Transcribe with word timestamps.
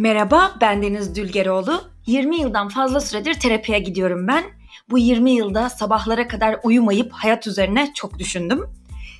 Merhaba, 0.00 0.54
ben 0.60 0.82
Deniz 0.82 1.14
Dülgeroğlu. 1.14 1.82
20 2.06 2.40
yıldan 2.40 2.68
fazla 2.68 3.00
süredir 3.00 3.34
terapiye 3.34 3.78
gidiyorum 3.78 4.28
ben. 4.28 4.44
Bu 4.90 4.98
20 4.98 5.30
yılda 5.30 5.70
sabahlara 5.70 6.28
kadar 6.28 6.60
uyumayıp 6.62 7.12
hayat 7.12 7.46
üzerine 7.46 7.92
çok 7.94 8.18
düşündüm. 8.18 8.64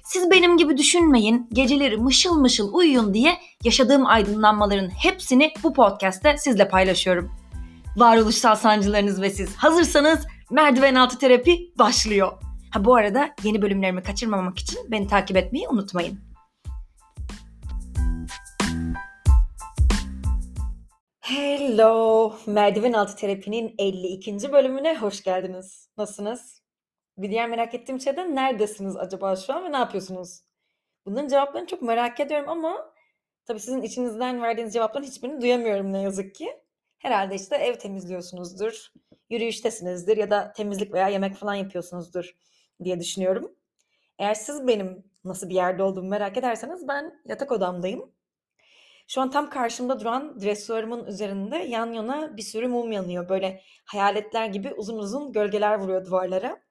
Siz 0.05 0.31
benim 0.31 0.57
gibi 0.57 0.77
düşünmeyin, 0.77 1.49
geceleri 1.53 1.97
mışıl 1.97 2.41
mışıl 2.41 2.75
uyuyun 2.75 3.15
diye 3.15 3.39
yaşadığım 3.65 4.07
aydınlanmaların 4.07 4.89
hepsini 4.89 5.53
bu 5.63 5.73
podcast'te 5.75 6.37
sizle 6.39 6.69
paylaşıyorum. 6.69 7.33
Varoluşsal 7.97 8.57
sancılarınız 8.57 9.23
ve 9.23 9.31
siz 9.31 9.57
hazırsanız 9.57 10.27
merdiven 10.51 10.95
altı 10.95 11.19
terapi 11.19 11.73
başlıyor. 11.79 12.33
Ha 12.71 12.85
bu 12.85 12.95
arada 12.95 13.31
yeni 13.43 13.63
bölümlerimi 13.63 14.03
kaçırmamak 14.03 14.59
için 14.59 14.79
beni 14.91 15.07
takip 15.07 15.37
etmeyi 15.37 15.69
unutmayın. 15.69 16.28
Hello, 21.29 22.35
merdiven 22.47 22.93
altı 22.93 23.17
terapinin 23.17 23.75
52. 23.79 24.53
bölümüne 24.53 24.99
hoş 24.99 25.23
geldiniz. 25.23 25.89
Nasılsınız? 25.97 26.63
Bir 27.19 27.31
diğer 27.31 27.49
merak 27.49 27.75
ettiğim 27.75 28.01
şey 28.01 28.17
de 28.17 28.35
neredesiniz 28.35 28.97
acaba 28.97 29.37
şu 29.37 29.55
an 29.55 29.65
ve 29.65 29.73
ne 29.73 29.77
yapıyorsunuz? 29.77 30.41
Bunların 31.07 31.29
cevaplarını 31.29 31.67
çok 31.67 31.83
merak 31.83 32.21
ediyorum 32.21 32.49
ama 32.49 32.93
tabii 33.47 33.61
sizin 33.61 33.83
içinizden 33.83 34.43
verdiğiniz 34.43 34.73
cevapların 34.75 35.05
hiçbirini 35.05 35.41
duyamıyorum 35.41 35.93
ne 35.93 36.03
yazık 36.03 36.35
ki. 36.35 36.61
Herhalde 36.99 37.35
işte 37.35 37.57
ev 37.57 37.75
temizliyorsunuzdur, 37.75 38.93
yürüyüştesinizdir 39.31 40.17
ya 40.17 40.31
da 40.31 40.53
temizlik 40.53 40.93
veya 40.93 41.09
yemek 41.09 41.35
falan 41.35 41.55
yapıyorsunuzdur 41.55 42.37
diye 42.85 43.01
düşünüyorum. 43.01 43.53
Eğer 44.19 44.35
siz 44.35 44.67
benim 44.67 45.05
nasıl 45.25 45.49
bir 45.49 45.55
yerde 45.55 45.83
olduğumu 45.83 46.09
merak 46.09 46.37
ederseniz 46.37 46.89
ben 46.89 47.21
yatak 47.25 47.53
odamdayım. 47.53 48.18
Şu 49.09 49.21
an 49.21 49.31
tam 49.31 49.51
karşımda 49.51 50.01
duran 50.01 50.41
dresuarımın 50.41 51.07
üzerinde 51.07 51.57
yan 51.57 51.93
yana 51.93 52.37
bir 52.37 52.43
sürü 52.43 52.69
mum 52.69 52.93
yanıyor. 52.93 53.29
Böyle 53.29 53.63
hayaletler 53.85 54.47
gibi 54.47 54.75
uzun 54.75 54.99
uzun 54.99 55.33
gölgeler 55.33 55.79
vuruyor 55.79 56.07
duvarlara. 56.07 56.63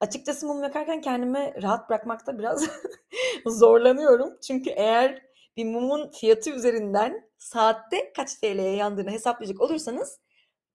Açıkçası 0.00 0.46
mum 0.46 0.62
yakarken 0.62 1.00
kendimi 1.00 1.62
rahat 1.62 1.90
bırakmakta 1.90 2.38
biraz 2.38 2.70
zorlanıyorum. 3.46 4.38
Çünkü 4.46 4.70
eğer 4.70 5.22
bir 5.56 5.64
mumun 5.64 6.10
fiyatı 6.10 6.50
üzerinden 6.50 7.30
saatte 7.38 8.12
kaç 8.16 8.34
TL'ye 8.34 8.76
yandığını 8.76 9.10
hesaplayacak 9.10 9.60
olursanız 9.60 10.20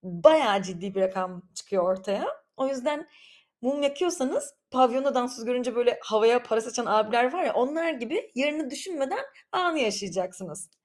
bayağı 0.04 0.62
ciddi 0.64 0.96
bir 0.96 1.02
rakam 1.02 1.42
çıkıyor 1.56 1.84
ortaya. 1.84 2.26
O 2.58 2.68
yüzden 2.68 3.08
mum 3.62 3.84
yakıyorsanız 3.84 4.54
pavyonda 4.72 5.16
dansöz 5.16 5.46
görünce 5.46 5.76
böyle 5.76 6.00
havaya 6.04 6.44
para 6.44 6.62
saçan 6.62 6.86
abiler 6.86 7.34
var 7.34 7.44
ya 7.44 7.54
onlar 7.54 7.92
gibi 7.92 8.32
yarını 8.36 8.70
düşünmeden 8.70 9.26
anı 9.52 9.80
yaşayacaksınız. 9.80 10.77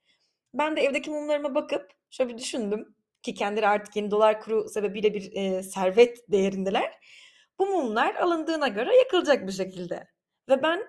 Ben 0.54 0.76
de 0.76 0.80
evdeki 0.80 1.10
mumlarıma 1.10 1.54
bakıp 1.54 1.90
şöyle 2.10 2.32
bir 2.32 2.38
düşündüm 2.38 2.94
ki 3.22 3.34
kendileri 3.34 3.68
artık 3.68 3.96
yeni 3.96 4.10
dolar 4.10 4.40
kuru 4.40 4.68
sebebiyle 4.68 5.14
bir 5.14 5.32
e, 5.32 5.62
servet 5.62 6.30
değerindeler. 6.32 6.98
Bu 7.58 7.66
mumlar 7.66 8.14
alındığına 8.14 8.68
göre 8.68 8.96
yakılacak 8.96 9.46
bir 9.46 9.52
şekilde. 9.52 10.08
Ve 10.48 10.62
ben 10.62 10.82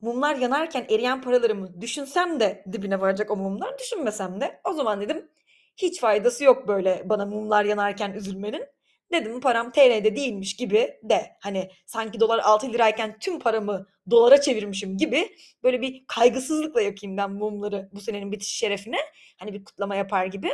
mumlar 0.00 0.36
yanarken 0.36 0.86
eriyen 0.90 1.22
paralarımı 1.22 1.80
düşünsem 1.80 2.40
de 2.40 2.64
dibine 2.72 3.00
varacak 3.00 3.30
o 3.30 3.36
mumlar, 3.36 3.78
düşünmesem 3.78 4.40
de 4.40 4.60
o 4.64 4.72
zaman 4.72 5.00
dedim 5.00 5.30
hiç 5.76 6.00
faydası 6.00 6.44
yok 6.44 6.68
böyle 6.68 7.02
bana 7.04 7.26
mumlar 7.26 7.64
yanarken 7.64 8.12
üzülmenin. 8.12 8.66
Dedim 9.12 9.40
param 9.40 9.72
TL'de 9.72 10.16
değilmiş 10.16 10.56
gibi 10.56 10.98
de 11.02 11.36
hani 11.40 11.70
sanki 11.86 12.20
dolar 12.20 12.38
6 12.38 12.72
lirayken 12.72 13.18
tüm 13.18 13.38
paramı 13.40 13.86
dolara 14.10 14.40
çevirmişim 14.40 14.96
gibi 14.96 15.36
böyle 15.62 15.80
bir 15.80 16.04
kaygısızlıkla 16.06 16.80
yakayım 16.80 17.16
ben 17.16 17.30
mumları 17.30 17.88
bu 17.92 18.00
senenin 18.00 18.32
bitiş 18.32 18.48
şerefine. 18.48 18.96
Hani 19.38 19.52
bir 19.52 19.64
kutlama 19.64 19.96
yapar 19.96 20.26
gibi. 20.26 20.50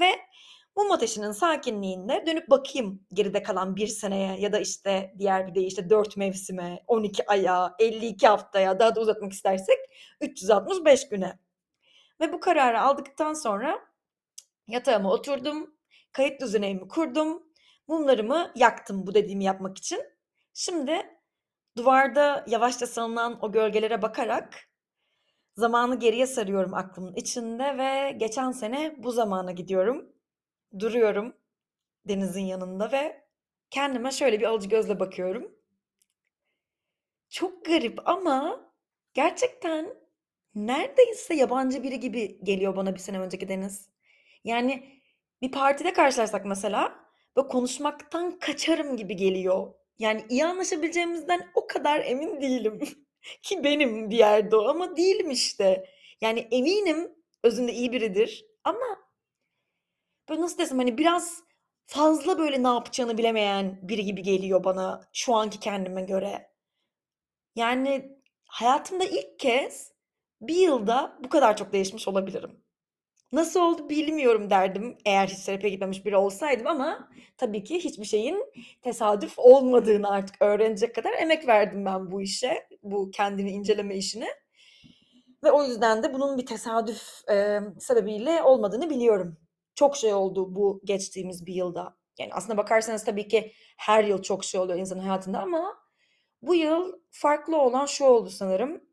Ve 0.00 0.10
mum 0.76 0.90
ateşinin 0.90 1.32
sakinliğinde 1.32 2.24
dönüp 2.26 2.50
bakayım 2.50 3.06
geride 3.12 3.42
kalan 3.42 3.76
bir 3.76 3.86
seneye 3.86 4.40
ya 4.40 4.52
da 4.52 4.58
işte 4.58 5.14
diğer 5.18 5.46
bir 5.46 5.54
deyişle 5.54 5.90
4 5.90 6.16
mevsime, 6.16 6.84
12 6.86 7.26
aya, 7.26 7.74
52 7.78 8.28
haftaya 8.28 8.78
daha 8.78 8.94
da 8.94 9.00
uzatmak 9.00 9.32
istersek 9.32 9.78
365 10.20 11.08
güne. 11.08 11.38
Ve 12.20 12.32
bu 12.32 12.40
kararı 12.40 12.80
aldıktan 12.80 13.34
sonra 13.34 13.78
yatağıma 14.68 15.12
oturdum, 15.12 15.74
kayıt 16.12 16.40
düzenimi 16.40 16.88
kurdum 16.88 17.42
Mumlarımı 17.88 18.52
yaktım 18.54 19.06
bu 19.06 19.14
dediğimi 19.14 19.44
yapmak 19.44 19.78
için. 19.78 20.00
Şimdi 20.54 21.18
duvarda 21.76 22.44
yavaşça 22.48 22.86
salınan 22.86 23.44
o 23.44 23.52
gölgelere 23.52 24.02
bakarak 24.02 24.68
zamanı 25.56 25.98
geriye 25.98 26.26
sarıyorum 26.26 26.74
aklımın 26.74 27.14
içinde 27.14 27.78
ve 27.78 28.12
geçen 28.12 28.52
sene 28.52 28.94
bu 28.98 29.12
zamana 29.12 29.52
gidiyorum. 29.52 30.12
Duruyorum 30.78 31.36
denizin 32.08 32.44
yanında 32.44 32.92
ve 32.92 33.24
kendime 33.70 34.10
şöyle 34.10 34.40
bir 34.40 34.44
alıcı 34.44 34.68
gözle 34.68 35.00
bakıyorum. 35.00 35.52
Çok 37.28 37.64
garip 37.64 38.08
ama 38.08 38.60
gerçekten 39.14 39.94
neredeyse 40.54 41.34
yabancı 41.34 41.82
biri 41.82 42.00
gibi 42.00 42.44
geliyor 42.44 42.76
bana 42.76 42.94
bir 42.94 43.00
sene 43.00 43.20
önceki 43.20 43.48
deniz. 43.48 43.88
Yani 44.44 45.02
bir 45.42 45.52
partide 45.52 45.92
karşılaşsak 45.92 46.44
mesela 46.44 47.11
Böyle 47.36 47.48
konuşmaktan 47.48 48.38
kaçarım 48.38 48.96
gibi 48.96 49.16
geliyor. 49.16 49.74
Yani 49.98 50.24
iyi 50.28 50.44
anlaşabileceğimizden 50.46 51.50
o 51.54 51.66
kadar 51.66 52.00
emin 52.00 52.40
değilim. 52.40 52.80
Ki 53.42 53.64
benim 53.64 54.10
bir 54.10 54.16
yerde 54.18 54.56
o 54.56 54.68
ama 54.68 54.96
değilim 54.96 55.30
işte. 55.30 55.84
Yani 56.20 56.48
eminim 56.50 57.12
özünde 57.44 57.72
iyi 57.72 57.92
biridir 57.92 58.46
ama 58.64 58.98
böyle 60.28 60.40
nasıl 60.40 60.58
desem 60.58 60.78
hani 60.78 60.98
biraz 60.98 61.42
fazla 61.86 62.38
böyle 62.38 62.62
ne 62.62 62.68
yapacağını 62.68 63.18
bilemeyen 63.18 63.78
biri 63.82 64.04
gibi 64.04 64.22
geliyor 64.22 64.64
bana 64.64 65.08
şu 65.12 65.34
anki 65.34 65.60
kendime 65.60 66.02
göre. 66.02 66.50
Yani 67.56 68.18
hayatımda 68.46 69.04
ilk 69.04 69.38
kez 69.38 69.92
bir 70.40 70.56
yılda 70.56 71.18
bu 71.24 71.28
kadar 71.28 71.56
çok 71.56 71.72
değişmiş 71.72 72.08
olabilirim. 72.08 72.61
Nasıl 73.32 73.60
oldu 73.60 73.88
bilmiyorum 73.88 74.50
derdim 74.50 74.98
eğer 75.04 75.26
hiç 75.26 75.44
terapiye 75.44 75.70
gitmemiş 75.70 76.04
biri 76.04 76.16
olsaydım 76.16 76.66
ama 76.66 77.08
tabii 77.36 77.64
ki 77.64 77.78
hiçbir 77.84 78.04
şeyin 78.04 78.44
tesadüf 78.82 79.38
olmadığını 79.38 80.10
artık 80.10 80.36
öğrenecek 80.42 80.94
kadar 80.94 81.12
emek 81.12 81.48
verdim 81.48 81.84
ben 81.84 82.10
bu 82.10 82.22
işe, 82.22 82.66
bu 82.82 83.10
kendini 83.10 83.50
inceleme 83.50 83.96
işine. 83.96 84.28
Ve 85.44 85.52
o 85.52 85.64
yüzden 85.64 86.02
de 86.02 86.14
bunun 86.14 86.38
bir 86.38 86.46
tesadüf 86.46 87.28
e, 87.30 87.60
sebebiyle 87.80 88.42
olmadığını 88.42 88.90
biliyorum. 88.90 89.38
Çok 89.74 89.96
şey 89.96 90.14
oldu 90.14 90.54
bu 90.54 90.80
geçtiğimiz 90.84 91.46
bir 91.46 91.54
yılda. 91.54 91.96
Yani 92.18 92.30
aslında 92.34 92.56
bakarsanız 92.56 93.04
tabii 93.04 93.28
ki 93.28 93.52
her 93.76 94.04
yıl 94.04 94.22
çok 94.22 94.44
şey 94.44 94.60
oluyor 94.60 94.78
insanın 94.78 95.00
hayatında 95.00 95.38
ama 95.40 95.76
bu 96.42 96.54
yıl 96.54 96.92
farklı 97.10 97.56
olan 97.56 97.86
şu 97.86 98.04
oldu 98.04 98.30
sanırım. 98.30 98.84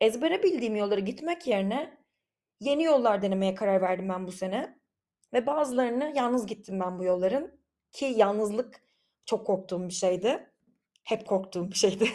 Ezbere 0.00 0.42
bildiğim 0.42 0.76
yollara 0.76 1.00
gitmek 1.00 1.46
yerine 1.46 1.99
Yeni 2.60 2.84
yollar 2.84 3.22
denemeye 3.22 3.54
karar 3.54 3.80
verdim 3.82 4.08
ben 4.08 4.26
bu 4.26 4.32
sene. 4.32 4.78
Ve 5.32 5.46
bazılarını 5.46 6.12
yalnız 6.16 6.46
gittim 6.46 6.80
ben 6.80 6.98
bu 6.98 7.04
yolların. 7.04 7.60
Ki 7.92 8.04
yalnızlık 8.16 8.82
çok 9.26 9.46
korktuğum 9.46 9.88
bir 9.88 9.94
şeydi. 9.94 10.52
Hep 11.04 11.26
korktuğum 11.26 11.70
bir 11.70 11.76
şeydi. 11.76 12.10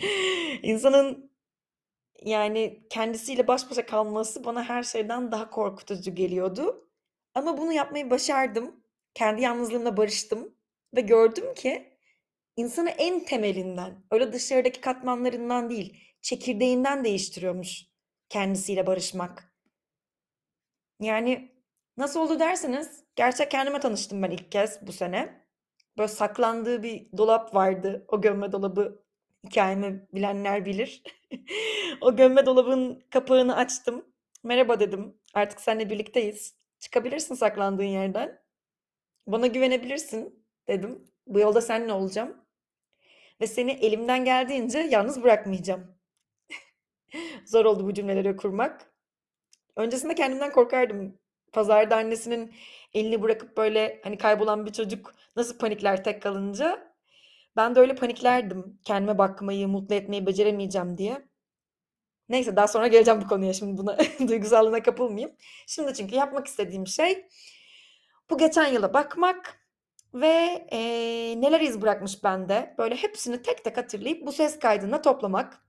İnsanın 0.62 1.32
yani 2.22 2.86
kendisiyle 2.90 3.48
baş 3.48 3.70
başa 3.70 3.86
kalması 3.86 4.44
bana 4.44 4.64
her 4.64 4.82
şeyden 4.82 5.32
daha 5.32 5.50
korkutucu 5.50 6.14
geliyordu. 6.14 6.88
Ama 7.34 7.58
bunu 7.58 7.72
yapmayı 7.72 8.10
başardım. 8.10 8.84
Kendi 9.14 9.42
yalnızlığımla 9.42 9.96
barıştım 9.96 10.54
ve 10.96 11.00
gördüm 11.00 11.54
ki 11.54 11.98
insanı 12.56 12.90
en 12.90 13.24
temelinden, 13.24 14.04
öyle 14.10 14.32
dışarıdaki 14.32 14.80
katmanlarından 14.80 15.70
değil, 15.70 16.04
çekirdeğinden 16.22 17.04
değiştiriyormuş 17.04 17.86
kendisiyle 18.28 18.86
barışmak. 18.86 19.47
Yani 21.00 21.52
nasıl 21.96 22.20
oldu 22.20 22.40
derseniz 22.40 23.04
gerçek 23.16 23.50
kendime 23.50 23.80
tanıştım 23.80 24.22
ben 24.22 24.30
ilk 24.30 24.52
kez 24.52 24.86
bu 24.86 24.92
sene. 24.92 25.46
Böyle 25.98 26.08
saklandığı 26.08 26.82
bir 26.82 27.12
dolap 27.16 27.54
vardı. 27.54 28.04
O 28.08 28.20
gömme 28.20 28.52
dolabı 28.52 29.04
hikayemi 29.46 30.08
bilenler 30.14 30.64
bilir. 30.64 31.02
o 32.00 32.16
gömme 32.16 32.46
dolabın 32.46 33.04
kapağını 33.10 33.56
açtım. 33.56 34.04
Merhaba 34.44 34.80
dedim. 34.80 35.18
Artık 35.34 35.60
seninle 35.60 35.90
birlikteyiz. 35.90 36.54
Çıkabilirsin 36.78 37.34
saklandığın 37.34 37.84
yerden. 37.84 38.42
Bana 39.26 39.46
güvenebilirsin 39.46 40.46
dedim. 40.68 41.10
Bu 41.26 41.40
yolda 41.40 41.60
seninle 41.60 41.92
olacağım. 41.92 42.36
Ve 43.40 43.46
seni 43.46 43.70
elimden 43.72 44.24
geldiğince 44.24 44.78
yalnız 44.78 45.22
bırakmayacağım. 45.22 45.98
Zor 47.44 47.64
oldu 47.64 47.86
bu 47.86 47.94
cümleleri 47.94 48.36
kurmak. 48.36 48.97
Öncesinde 49.78 50.14
kendimden 50.14 50.52
korkardım. 50.52 51.18
Pazarda 51.52 51.96
annesinin 51.96 52.54
elini 52.94 53.22
bırakıp 53.22 53.56
böyle 53.56 54.00
hani 54.04 54.18
kaybolan 54.18 54.66
bir 54.66 54.72
çocuk 54.72 55.14
nasıl 55.36 55.58
panikler 55.58 56.04
tek 56.04 56.22
kalınca. 56.22 56.94
Ben 57.56 57.74
de 57.74 57.80
öyle 57.80 57.94
paniklerdim. 57.94 58.78
Kendime 58.84 59.18
bakmayı, 59.18 59.68
mutlu 59.68 59.94
etmeyi 59.94 60.26
beceremeyeceğim 60.26 60.98
diye. 60.98 61.28
Neyse 62.28 62.56
daha 62.56 62.68
sonra 62.68 62.86
geleceğim 62.86 63.20
bu 63.20 63.28
konuya 63.28 63.52
şimdi 63.52 63.78
buna 63.78 63.98
duygusallığına 64.28 64.82
kapılmayayım. 64.82 65.36
Şimdi 65.66 65.94
çünkü 65.94 66.14
yapmak 66.14 66.46
istediğim 66.46 66.86
şey 66.86 67.26
bu 68.30 68.38
geçen 68.38 68.66
yıla 68.66 68.94
bakmak 68.94 69.60
ve 70.14 70.66
e, 70.72 70.80
neler 71.40 71.60
iz 71.60 71.82
bırakmış 71.82 72.24
bende. 72.24 72.74
Böyle 72.78 72.94
hepsini 72.96 73.42
tek 73.42 73.64
tek 73.64 73.76
hatırlayıp 73.76 74.26
bu 74.26 74.32
ses 74.32 74.58
kaydına 74.58 75.02
toplamak. 75.02 75.62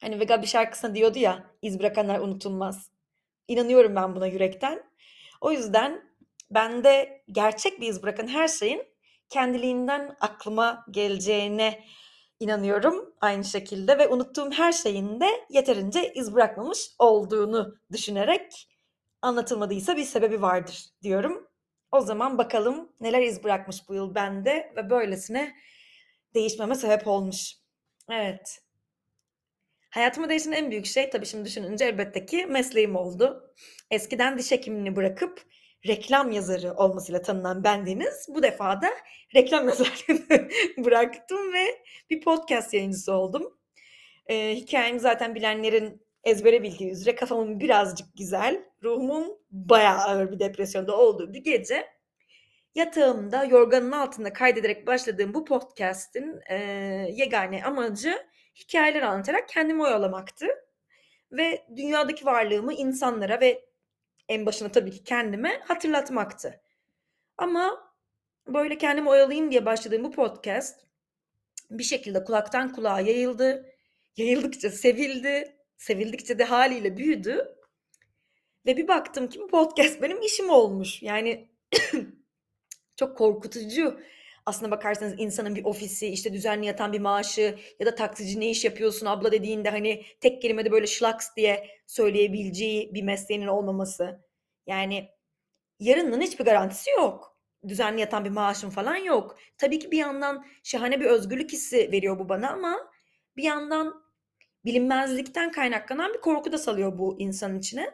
Hani 0.00 0.20
Vega 0.20 0.42
bir 0.42 0.46
şarkısında 0.46 0.94
diyordu 0.94 1.18
ya 1.18 1.44
iz 1.62 1.78
bırakanlar 1.78 2.20
unutulmaz. 2.20 2.95
İnanıyorum 3.48 3.96
ben 3.96 4.16
buna 4.16 4.26
yürekten. 4.26 4.82
O 5.40 5.52
yüzden 5.52 6.10
bende 6.50 7.22
gerçek 7.32 7.80
bir 7.80 7.88
iz 7.88 8.02
bırakan 8.02 8.28
her 8.28 8.48
şeyin 8.48 8.82
kendiliğinden 9.28 10.16
aklıma 10.20 10.84
geleceğine 10.90 11.84
inanıyorum 12.40 13.14
aynı 13.20 13.44
şekilde 13.44 13.98
ve 13.98 14.08
unuttuğum 14.08 14.50
her 14.50 14.72
şeyin 14.72 15.20
de 15.20 15.26
yeterince 15.50 16.12
iz 16.12 16.34
bırakmamış 16.34 16.90
olduğunu 16.98 17.74
düşünerek 17.92 18.68
anlatılmadıysa 19.22 19.96
bir 19.96 20.04
sebebi 20.04 20.42
vardır 20.42 20.84
diyorum. 21.02 21.48
O 21.92 22.00
zaman 22.00 22.38
bakalım 22.38 22.92
neler 23.00 23.22
iz 23.22 23.44
bırakmış 23.44 23.88
bu 23.88 23.94
yıl 23.94 24.14
bende 24.14 24.72
ve 24.76 24.90
böylesine 24.90 25.54
değişmeme 26.34 26.74
sebep 26.74 27.06
olmuş. 27.06 27.54
Evet. 28.10 28.65
Hayatımı 29.90 30.28
değiştiren 30.28 30.56
en 30.56 30.70
büyük 30.70 30.86
şey 30.86 31.10
tabii 31.10 31.26
şimdi 31.26 31.44
düşününce 31.44 31.84
elbette 31.84 32.26
ki 32.26 32.46
mesleğim 32.46 32.96
oldu. 32.96 33.54
Eskiden 33.90 34.38
diş 34.38 34.52
hekimliğini 34.52 34.96
bırakıp 34.96 35.42
reklam 35.86 36.30
yazarı 36.30 36.74
olmasıyla 36.74 37.22
tanınan 37.22 37.64
bendeniz 37.64 38.26
bu 38.28 38.42
defa 38.42 38.82
da 38.82 38.88
reklam 39.34 39.68
yazarlığını 39.68 40.48
bıraktım 40.78 41.52
ve 41.52 41.82
bir 42.10 42.20
podcast 42.20 42.74
yayıncısı 42.74 43.12
oldum. 43.12 43.58
Ee, 44.26 44.54
hikayemi 44.56 45.00
zaten 45.00 45.34
bilenlerin 45.34 46.02
ezbere 46.24 46.62
bildiği 46.62 46.90
üzere 46.90 47.14
kafamın 47.14 47.60
birazcık 47.60 48.16
güzel, 48.16 48.64
ruhumun 48.82 49.38
bayağı 49.50 49.98
ağır 49.98 50.32
bir 50.32 50.38
depresyonda 50.38 50.96
olduğu 50.96 51.32
bir 51.32 51.44
gece 51.44 51.86
yatağımda 52.74 53.44
yorganın 53.44 53.92
altında 53.92 54.32
kaydederek 54.32 54.86
başladığım 54.86 55.34
bu 55.34 55.44
podcast'in 55.44 56.40
e, 56.50 56.56
yegane 57.12 57.64
amacı 57.64 58.26
hikayeler 58.56 59.02
anlatarak 59.02 59.48
kendimi 59.48 59.82
oyalamaktı. 59.82 60.46
Ve 61.32 61.66
dünyadaki 61.76 62.26
varlığımı 62.26 62.74
insanlara 62.74 63.40
ve 63.40 63.64
en 64.28 64.46
başına 64.46 64.72
tabii 64.72 64.90
ki 64.90 65.04
kendime 65.04 65.60
hatırlatmaktı. 65.64 66.60
Ama 67.38 67.92
böyle 68.46 68.78
kendimi 68.78 69.08
oyalayayım 69.08 69.50
diye 69.50 69.66
başladığım 69.66 70.04
bu 70.04 70.10
podcast 70.10 70.86
bir 71.70 71.84
şekilde 71.84 72.24
kulaktan 72.24 72.72
kulağa 72.72 73.00
yayıldı. 73.00 73.66
Yayıldıkça 74.16 74.70
sevildi. 74.70 75.56
Sevildikçe 75.76 76.38
de 76.38 76.44
haliyle 76.44 76.96
büyüdü. 76.96 77.56
Ve 78.66 78.76
bir 78.76 78.88
baktım 78.88 79.28
ki 79.28 79.40
bu 79.40 79.48
podcast 79.48 80.02
benim 80.02 80.22
işim 80.22 80.50
olmuş. 80.50 81.02
Yani 81.02 81.48
çok 82.96 83.18
korkutucu. 83.18 84.00
Aslına 84.46 84.70
bakarsanız 84.70 85.14
insanın 85.18 85.54
bir 85.54 85.64
ofisi, 85.64 86.06
işte 86.08 86.32
düzenli 86.32 86.66
yatan 86.66 86.92
bir 86.92 87.00
maaşı 87.00 87.58
ya 87.80 87.86
da 87.86 87.94
taksici 87.94 88.40
ne 88.40 88.50
iş 88.50 88.64
yapıyorsun 88.64 89.06
abla 89.06 89.32
dediğinde 89.32 89.70
hani 89.70 90.04
tek 90.20 90.42
kelimede 90.42 90.72
böyle 90.72 90.86
şlaks 90.86 91.36
diye 91.36 91.68
söyleyebileceği 91.86 92.94
bir 92.94 93.02
mesleğinin 93.02 93.46
olmaması. 93.46 94.24
Yani 94.66 95.08
yarının 95.80 96.20
hiçbir 96.20 96.44
garantisi 96.44 96.90
yok. 96.90 97.38
Düzenli 97.68 98.00
yatan 98.00 98.24
bir 98.24 98.30
maaşın 98.30 98.70
falan 98.70 98.96
yok. 98.96 99.38
Tabii 99.58 99.78
ki 99.78 99.90
bir 99.90 99.98
yandan 99.98 100.46
şahane 100.64 101.00
bir 101.00 101.06
özgürlük 101.06 101.52
hissi 101.52 101.92
veriyor 101.92 102.18
bu 102.18 102.28
bana 102.28 102.50
ama 102.50 102.90
bir 103.36 103.42
yandan 103.42 104.02
bilinmezlikten 104.64 105.52
kaynaklanan 105.52 106.14
bir 106.14 106.20
korku 106.20 106.52
da 106.52 106.58
salıyor 106.58 106.98
bu 106.98 107.16
insanın 107.18 107.58
içine. 107.58 107.90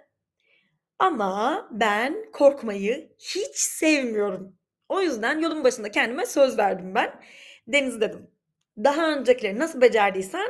Ama 0.98 1.68
ben 1.72 2.32
korkmayı 2.32 3.12
hiç 3.18 3.56
sevmiyorum. 3.56 4.61
O 4.92 5.00
yüzden 5.00 5.38
yolun 5.38 5.64
başında 5.64 5.90
kendime 5.90 6.26
söz 6.26 6.58
verdim 6.58 6.94
ben. 6.94 7.20
Deniz 7.68 8.00
dedim. 8.00 8.30
Daha 8.78 9.12
öncekileri 9.12 9.58
nasıl 9.58 9.80
becerdiysen 9.80 10.46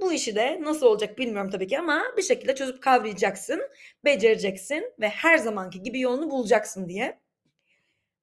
bu 0.00 0.12
işi 0.12 0.36
de 0.36 0.58
nasıl 0.62 0.86
olacak 0.86 1.18
bilmiyorum 1.18 1.50
tabii 1.50 1.66
ki 1.66 1.78
ama 1.78 2.02
bir 2.16 2.22
şekilde 2.22 2.54
çözüp 2.54 2.82
kavrayacaksın, 2.82 3.62
becereceksin 4.04 4.92
ve 5.00 5.08
her 5.08 5.38
zamanki 5.38 5.82
gibi 5.82 6.00
yolunu 6.00 6.30
bulacaksın 6.30 6.88
diye. 6.88 7.20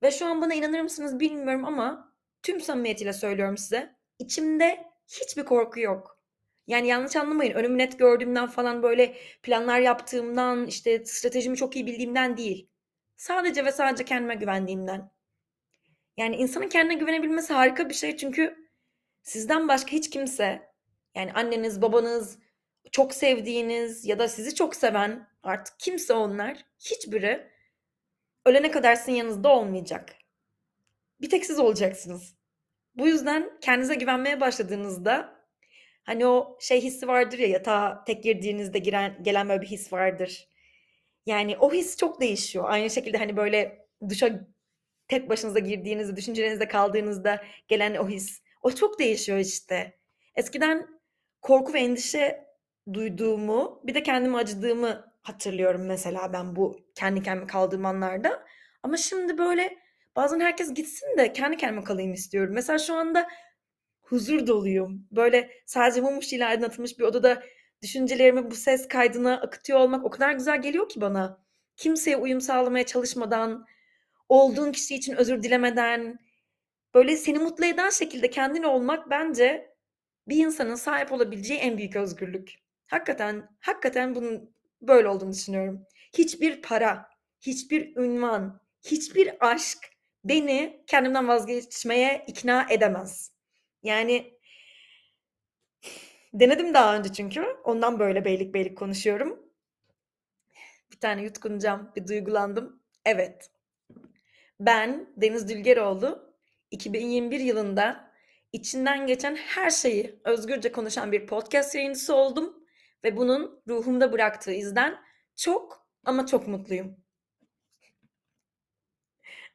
Ve 0.03 0.11
şu 0.11 0.25
an 0.25 0.41
bana 0.41 0.53
inanır 0.53 0.81
mısınız 0.81 1.19
bilmiyorum 1.19 1.65
ama 1.65 2.13
tüm 2.41 2.61
samimiyetiyle 2.61 3.13
söylüyorum 3.13 3.57
size. 3.57 3.95
İçimde 4.19 4.85
hiçbir 5.07 5.45
korku 5.45 5.79
yok. 5.79 6.19
Yani 6.67 6.87
yanlış 6.87 7.15
anlamayın. 7.15 7.53
Önümü 7.53 7.77
net 7.77 7.99
gördüğümden 7.99 8.47
falan 8.47 8.83
böyle 8.83 9.15
planlar 9.43 9.79
yaptığımdan, 9.79 10.67
işte 10.67 11.05
stratejimi 11.05 11.57
çok 11.57 11.75
iyi 11.75 11.85
bildiğimden 11.85 12.37
değil. 12.37 12.69
Sadece 13.15 13.65
ve 13.65 13.71
sadece 13.71 14.05
kendime 14.05 14.35
güvendiğimden. 14.35 15.12
Yani 16.17 16.35
insanın 16.35 16.69
kendine 16.69 16.93
güvenebilmesi 16.99 17.53
harika 17.53 17.89
bir 17.89 17.93
şey 17.93 18.17
çünkü 18.17 18.69
sizden 19.23 19.67
başka 19.67 19.91
hiç 19.91 20.09
kimse 20.09 20.73
yani 21.15 21.33
anneniz, 21.33 21.81
babanız, 21.81 22.39
çok 22.91 23.13
sevdiğiniz 23.13 24.05
ya 24.05 24.19
da 24.19 24.27
sizi 24.27 24.55
çok 24.55 24.75
seven 24.75 25.27
artık 25.43 25.79
kimse 25.79 26.13
onlar 26.13 26.57
hiçbiri 26.79 27.47
ölene 28.45 28.71
kadar 28.71 28.95
sizin 28.95 29.13
yanınızda 29.13 29.49
olmayacak. 29.49 30.15
Bir 31.21 31.29
tek 31.29 31.45
siz 31.45 31.59
olacaksınız. 31.59 32.35
Bu 32.95 33.07
yüzden 33.07 33.59
kendinize 33.61 33.95
güvenmeye 33.95 34.41
başladığınızda 34.41 35.43
hani 36.03 36.25
o 36.27 36.57
şey 36.61 36.81
hissi 36.81 37.07
vardır 37.07 37.37
ya 37.39 37.47
yatağa 37.47 38.03
tek 38.03 38.23
girdiğinizde 38.23 38.79
giren, 38.79 39.23
gelen 39.23 39.49
böyle 39.49 39.61
bir 39.61 39.67
his 39.67 39.93
vardır. 39.93 40.49
Yani 41.25 41.57
o 41.57 41.73
his 41.73 41.97
çok 41.97 42.21
değişiyor. 42.21 42.65
Aynı 42.67 42.89
şekilde 42.89 43.17
hani 43.17 43.37
böyle 43.37 43.87
duşa 44.09 44.47
tek 45.13 45.29
başınıza 45.29 45.59
girdiğinizde, 45.59 46.15
düşüncelerinizde 46.15 46.67
kaldığınızda 46.67 47.43
gelen 47.67 47.95
o 47.95 48.09
his. 48.09 48.41
O 48.61 48.71
çok 48.71 48.99
değişiyor 48.99 49.37
işte. 49.37 49.99
Eskiden 50.35 50.87
korku 51.41 51.73
ve 51.73 51.79
endişe 51.79 52.45
duyduğumu, 52.93 53.81
bir 53.83 53.93
de 53.93 54.03
kendimi 54.03 54.37
acıdığımı 54.37 55.13
hatırlıyorum 55.21 55.85
mesela 55.85 56.33
ben 56.33 56.55
bu 56.55 56.79
kendi 56.95 57.23
kendime 57.23 57.47
kaldığım 57.47 57.85
anlarda. 57.85 58.43
Ama 58.83 58.97
şimdi 58.97 59.37
böyle 59.37 59.77
bazen 60.15 60.39
herkes 60.39 60.73
gitsin 60.73 61.17
de 61.17 61.33
kendi 61.33 61.57
kendime 61.57 61.83
kalayım 61.83 62.13
istiyorum. 62.13 62.53
Mesela 62.53 62.79
şu 62.79 62.93
anda 62.93 63.27
huzur 64.01 64.47
doluyum. 64.47 65.07
Böyle 65.11 65.49
sadece 65.65 66.01
mum 66.01 66.19
ışığıyla 66.19 66.47
aydınlatılmış 66.47 66.99
bir 66.99 67.03
odada 67.03 67.43
düşüncelerimi 67.81 68.51
bu 68.51 68.55
ses 68.55 68.87
kaydına 68.87 69.41
akıtıyor 69.41 69.79
olmak 69.79 70.05
o 70.05 70.09
kadar 70.09 70.31
güzel 70.33 70.61
geliyor 70.61 70.89
ki 70.89 71.01
bana. 71.01 71.43
Kimseye 71.77 72.17
uyum 72.17 72.41
sağlamaya 72.41 72.85
çalışmadan, 72.85 73.65
olduğun 74.33 74.71
kişi 74.71 74.95
için 74.95 75.13
özür 75.15 75.43
dilemeden, 75.43 76.19
böyle 76.93 77.17
seni 77.17 77.39
mutlu 77.39 77.65
eden 77.65 77.89
şekilde 77.89 78.29
kendin 78.29 78.63
olmak 78.63 79.09
bence 79.09 79.75
bir 80.27 80.45
insanın 80.45 80.75
sahip 80.75 81.11
olabileceği 81.11 81.59
en 81.59 81.77
büyük 81.77 81.95
özgürlük. 81.95 82.53
Hakikaten, 82.87 83.49
hakikaten 83.59 84.15
bunun 84.15 84.55
böyle 84.81 85.07
olduğunu 85.07 85.31
düşünüyorum. 85.31 85.85
Hiçbir 86.17 86.61
para, 86.61 87.09
hiçbir 87.41 87.95
ünvan, 87.95 88.61
hiçbir 88.85 89.51
aşk 89.51 89.77
beni 90.23 90.83
kendimden 90.87 91.27
vazgeçmeye 91.27 92.23
ikna 92.27 92.67
edemez. 92.69 93.31
Yani 93.83 94.33
denedim 96.33 96.73
daha 96.73 96.97
önce 96.97 97.13
çünkü. 97.13 97.41
Ondan 97.63 97.99
böyle 97.99 98.25
beylik 98.25 98.53
beylik 98.53 98.77
konuşuyorum. 98.77 99.39
Bir 100.91 100.99
tane 100.99 101.23
yutkunacağım, 101.23 101.91
bir 101.95 102.07
duygulandım. 102.07 102.81
Evet. 103.05 103.52
Ben 104.59 105.13
Deniz 105.17 105.49
Dülgeroğlu 105.49 106.33
2021 106.71 107.39
yılında 107.39 108.11
içinden 108.53 109.07
geçen 109.07 109.35
her 109.35 109.69
şeyi 109.69 110.19
özgürce 110.23 110.71
konuşan 110.71 111.11
bir 111.11 111.27
podcast 111.27 111.75
yayıncısı 111.75 112.15
oldum 112.15 112.65
ve 113.03 113.17
bunun 113.17 113.63
ruhumda 113.67 114.11
bıraktığı 114.11 114.53
izden 114.53 114.99
çok 115.35 115.87
ama 116.05 116.25
çok 116.25 116.47
mutluyum. 116.47 116.97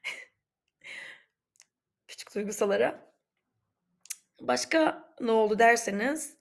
Küçük 2.08 2.34
duygusalara. 2.34 3.12
Başka 4.40 5.12
ne 5.20 5.30
oldu 5.30 5.58
derseniz 5.58 6.38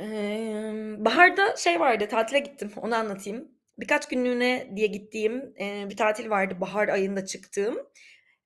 ee, 0.00 0.94
baharda 0.98 1.56
şey 1.56 1.80
vardı 1.80 2.08
tatile 2.08 2.38
gittim 2.38 2.72
onu 2.76 2.94
anlatayım. 2.94 3.57
Birkaç 3.78 4.08
günlüğüne 4.08 4.72
diye 4.76 4.86
gittiğim 4.86 5.54
e, 5.60 5.86
bir 5.90 5.96
tatil 5.96 6.30
vardı 6.30 6.56
bahar 6.60 6.88
ayında 6.88 7.26
çıktığım. 7.26 7.78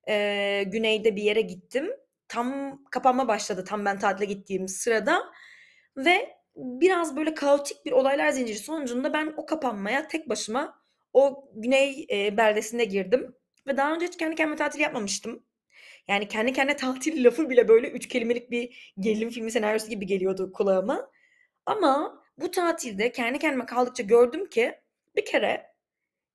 E, 0.09 0.63
güneyde 0.67 1.15
bir 1.15 1.23
yere 1.23 1.41
gittim 1.41 1.89
tam 2.27 2.79
kapanma 2.91 3.27
başladı 3.27 3.63
tam 3.67 3.85
ben 3.85 3.99
tatile 3.99 4.25
gittiğim 4.25 4.67
sırada 4.67 5.23
ve 5.97 6.35
biraz 6.55 7.15
böyle 7.15 7.33
kaotik 7.33 7.85
bir 7.85 7.91
olaylar 7.91 8.29
zinciri 8.29 8.57
sonucunda 8.57 9.13
ben 9.13 9.33
o 9.37 9.45
kapanmaya 9.45 10.07
tek 10.07 10.29
başıma 10.29 10.83
o 11.13 11.49
güney 11.55 12.07
e, 12.11 12.37
beldesine 12.37 12.85
girdim 12.85 13.35
ve 13.67 13.77
daha 13.77 13.93
önce 13.93 14.05
hiç 14.05 14.17
kendi 14.17 14.35
kendime 14.35 14.55
tatil 14.55 14.79
yapmamıştım. 14.79 15.43
Yani 16.07 16.27
kendi 16.27 16.53
kendine 16.53 16.75
tatil 16.77 17.25
lafı 17.25 17.49
bile 17.49 17.67
böyle 17.67 17.89
üç 17.89 18.07
kelimelik 18.07 18.51
bir 18.51 18.93
gerilim 18.99 19.29
filmi 19.29 19.51
senaryosu 19.51 19.89
gibi 19.89 20.05
geliyordu 20.05 20.51
kulağıma. 20.53 21.11
Ama 21.65 22.23
bu 22.37 22.51
tatilde 22.51 23.11
kendi 23.11 23.39
kendime 23.39 23.65
kaldıkça 23.65 24.03
gördüm 24.03 24.49
ki 24.49 24.75
bir 25.15 25.25
kere 25.25 25.73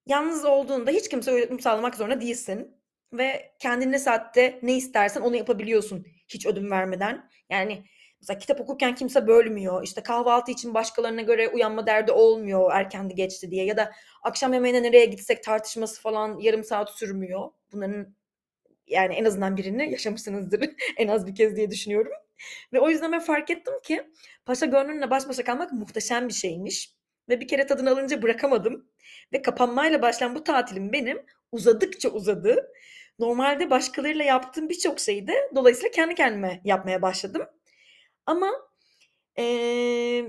yalnız 0.07 0.45
olduğunda 0.45 0.91
hiç 0.91 1.09
kimse 1.09 1.33
uyum 1.33 1.61
sağlamak 1.61 1.95
zorunda 1.95 2.21
değilsin 2.21 2.77
ve 3.13 3.53
kendin 3.59 3.93
ne 3.93 3.99
saatte 3.99 4.59
ne 4.63 4.77
istersen 4.77 5.21
onu 5.21 5.37
yapabiliyorsun 5.37 6.07
hiç 6.29 6.47
ödün 6.47 6.71
vermeden. 6.71 7.31
Yani 7.51 7.85
mesela 8.21 8.39
kitap 8.39 8.61
okurken 8.61 8.95
kimse 8.95 9.27
bölmüyor. 9.27 9.85
İşte 9.85 10.03
kahvaltı 10.03 10.53
için 10.53 10.75
başkalarına 10.75 11.23
göre 11.23 11.49
uyanma 11.49 11.87
derdi 11.87 12.13
olmuyor 12.13 12.71
erkendi 12.73 13.15
geçti 13.15 13.51
diye 13.51 13.65
ya 13.65 13.77
da 13.77 13.93
akşam 14.23 14.53
yemeğine 14.53 14.83
nereye 14.83 15.07
gitsek 15.07 15.43
tartışması 15.43 16.03
falan 16.03 16.39
yarım 16.39 16.65
saat 16.65 16.91
sürmüyor. 16.91 17.51
Bunların 17.73 18.15
yani 18.87 19.15
en 19.15 19.25
azından 19.25 19.57
birini 19.57 19.93
yaşamışsınızdır 19.93 20.71
en 20.97 21.09
az 21.09 21.27
bir 21.27 21.35
kez 21.35 21.57
diye 21.57 21.71
düşünüyorum. 21.71 22.13
Ve 22.73 22.81
o 22.81 22.89
yüzden 22.91 23.13
ben 23.13 23.21
fark 23.21 23.51
ettim 23.51 23.75
ki 23.83 24.03
paşa 24.47 24.67
gönlünle 24.67 25.11
baş 25.11 25.29
başa 25.29 25.45
kalmak 25.45 25.73
muhteşem 25.73 26.29
bir 26.29 26.35
şeymiş. 26.35 26.98
Ve 27.29 27.41
bir 27.41 27.49
kere 27.49 27.67
tadını 27.67 27.91
alınca 27.91 28.23
bırakamadım. 28.23 28.89
Ve 29.33 29.43
kapanmayla 29.43 30.03
başlayan 30.03 30.35
bu 30.35 30.45
tatilim 30.45 30.93
benim 30.93 31.27
uzadıkça 31.53 32.09
uzadı. 32.09 32.73
Normalde 33.19 33.71
başkalarıyla 33.71 34.25
yaptığım 34.25 34.69
birçok 34.69 35.01
şeyi 35.01 35.27
de 35.27 35.51
dolayısıyla 35.55 35.91
kendi 35.91 36.15
kendime 36.15 36.61
yapmaya 36.65 37.03
başladım. 37.03 37.43
Ama 38.27 38.69
ee, 39.39 40.25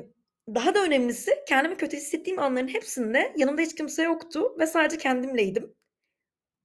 daha 0.56 0.76
da 0.76 0.84
önemlisi 0.84 1.32
kendimi 1.48 1.78
kötü 1.78 1.98
hissettiğim 1.98 2.40
anların 2.40 2.68
hepsinde 2.68 3.34
yanımda 3.38 3.62
hiç 3.62 3.76
kimse 3.76 4.04
yoktu 4.04 4.56
ve 4.60 4.68
sadece 4.68 4.98
kendimleydim. 4.98 5.76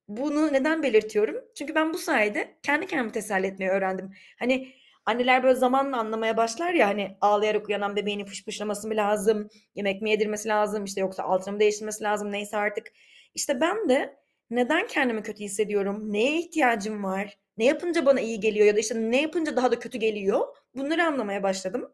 Bunu 0.09 0.53
neden 0.53 0.83
belirtiyorum? 0.83 1.37
Çünkü 1.59 1.75
ben 1.75 1.93
bu 1.95 1.99
sayede 1.99 2.59
kendi 2.63 2.87
kendimi 2.87 3.13
teselli 3.13 3.47
etmeyi 3.47 3.71
öğrendim. 3.71 4.11
Hani 4.39 4.75
anneler 5.07 5.43
böyle 5.43 5.55
zamanla 5.55 5.99
anlamaya 5.99 6.37
başlar 6.37 6.75
ya 6.75 6.89
hani 6.89 7.17
ağlayarak 7.21 7.69
uyanan 7.69 7.97
bebeğini 7.97 8.27
fışfışlaması 8.27 8.89
mı 8.89 8.97
lazım, 8.97 9.49
yemek 9.75 10.03
mi 10.03 10.11
yedirmesi 10.11 10.49
lazım, 10.49 10.85
işte 10.85 11.01
yoksa 11.01 11.23
altını 11.23 11.55
mı 11.55 11.61
değiştirmesi 11.61 12.05
lazım 12.05 12.33
neyse 12.33 12.57
artık. 12.57 12.93
İşte 13.35 13.61
ben 13.61 13.89
de 13.89 14.17
neden 14.51 14.87
kendimi 14.87 15.23
kötü 15.23 15.45
hissediyorum, 15.45 16.13
neye 16.13 16.39
ihtiyacım 16.39 17.05
var, 17.05 17.39
ne 17.59 17.65
yapınca 17.65 18.07
bana 18.07 18.21
iyi 18.21 18.41
geliyor 18.41 18.67
ya 18.67 18.77
da 18.77 18.81
işte 18.81 18.95
ne 19.11 19.23
yapınca 19.23 19.57
daha 19.57 19.73
da 19.73 19.79
kötü 19.79 19.99
geliyor 19.99 20.47
bunları 20.75 21.05
anlamaya 21.05 21.43
başladım. 21.43 21.93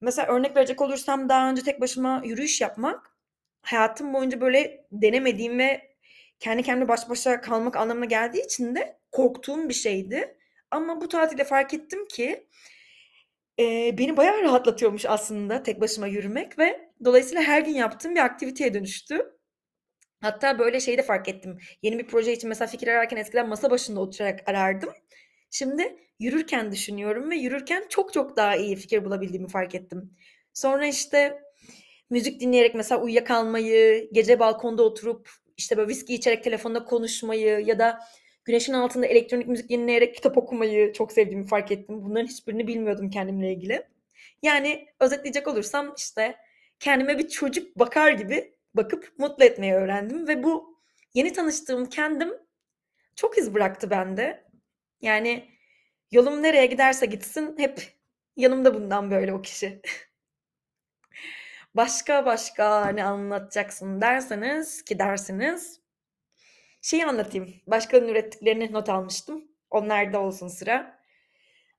Mesela 0.00 0.28
örnek 0.28 0.56
verecek 0.56 0.80
olursam 0.80 1.28
daha 1.28 1.50
önce 1.50 1.62
tek 1.62 1.80
başıma 1.80 2.22
yürüyüş 2.24 2.60
yapmak 2.60 3.16
hayatım 3.62 4.14
boyunca 4.14 4.40
böyle 4.40 4.86
denemediğim 4.92 5.58
ve 5.58 5.94
kendi 6.38 6.62
kendime 6.62 6.88
baş 6.88 7.10
başa 7.10 7.40
kalmak 7.40 7.76
anlamına 7.76 8.04
geldiği 8.04 8.44
için 8.44 8.74
de 8.74 8.98
korktuğum 9.12 9.68
bir 9.68 9.74
şeydi. 9.74 10.38
Ama 10.74 11.00
bu 11.00 11.08
tatilde 11.08 11.44
fark 11.44 11.74
ettim 11.74 12.06
ki 12.08 12.46
e, 13.60 13.98
beni 13.98 14.16
bayağı 14.16 14.42
rahatlatıyormuş 14.42 15.06
aslında 15.06 15.62
tek 15.62 15.80
başıma 15.80 16.06
yürümek 16.06 16.58
ve 16.58 16.90
dolayısıyla 17.04 17.42
her 17.42 17.62
gün 17.62 17.74
yaptığım 17.74 18.14
bir 18.14 18.20
aktiviteye 18.20 18.74
dönüştü. 18.74 19.34
Hatta 20.20 20.58
böyle 20.58 20.80
şeyi 20.80 20.98
de 20.98 21.02
fark 21.02 21.28
ettim. 21.28 21.58
Yeni 21.82 21.98
bir 21.98 22.06
proje 22.06 22.32
için 22.32 22.48
mesela 22.48 22.68
fikir 22.68 22.88
ararken 22.88 23.16
eskiden 23.16 23.48
masa 23.48 23.70
başında 23.70 24.00
oturarak 24.00 24.48
arardım. 24.48 24.90
Şimdi 25.50 25.96
yürürken 26.20 26.72
düşünüyorum 26.72 27.30
ve 27.30 27.36
yürürken 27.36 27.84
çok 27.88 28.12
çok 28.12 28.36
daha 28.36 28.56
iyi 28.56 28.76
fikir 28.76 29.04
bulabildiğimi 29.04 29.48
fark 29.48 29.74
ettim. 29.74 30.16
Sonra 30.54 30.86
işte 30.86 31.42
müzik 32.10 32.40
dinleyerek 32.40 32.74
mesela 32.74 33.00
uyuyakalmayı, 33.00 34.08
gece 34.12 34.38
balkonda 34.38 34.82
oturup 34.82 35.30
işte 35.56 35.76
böyle 35.76 35.88
viski 35.88 36.14
içerek 36.14 36.44
telefonda 36.44 36.84
konuşmayı 36.84 37.60
ya 37.60 37.78
da 37.78 38.00
güneşin 38.44 38.72
altında 38.72 39.06
elektronik 39.06 39.46
müzik 39.46 39.70
dinleyerek 39.70 40.14
kitap 40.14 40.38
okumayı 40.38 40.92
çok 40.92 41.12
sevdiğimi 41.12 41.46
fark 41.46 41.72
ettim. 41.72 42.04
Bunların 42.04 42.26
hiçbirini 42.26 42.66
bilmiyordum 42.66 43.10
kendimle 43.10 43.52
ilgili. 43.52 43.86
Yani 44.42 44.88
özetleyecek 45.00 45.48
olursam 45.48 45.94
işte 45.96 46.36
kendime 46.80 47.18
bir 47.18 47.28
çocuk 47.28 47.78
bakar 47.78 48.12
gibi 48.12 48.54
bakıp 48.74 49.12
mutlu 49.18 49.44
etmeyi 49.44 49.74
öğrendim 49.74 50.28
ve 50.28 50.42
bu 50.42 50.78
yeni 51.14 51.32
tanıştığım 51.32 51.86
kendim 51.88 52.32
çok 53.16 53.38
iz 53.38 53.54
bıraktı 53.54 53.90
bende. 53.90 54.44
Yani 55.00 55.48
yolum 56.12 56.42
nereye 56.42 56.66
giderse 56.66 57.06
gitsin 57.06 57.54
hep 57.58 57.82
yanımda 58.36 58.74
bundan 58.74 59.10
böyle 59.10 59.32
o 59.32 59.42
kişi. 59.42 59.80
Başka 61.74 62.26
başka 62.26 62.88
ne 62.88 63.04
anlatacaksın 63.04 64.00
derseniz 64.00 64.84
ki 64.84 64.98
dersiniz. 64.98 65.83
Şeyi 66.84 67.06
anlatayım. 67.06 67.54
Başkalarının 67.66 68.08
ürettiklerini 68.08 68.72
not 68.72 68.88
almıştım. 68.88 69.44
Onlar 69.70 70.12
da 70.12 70.20
olsun 70.20 70.48
sıra. 70.48 71.00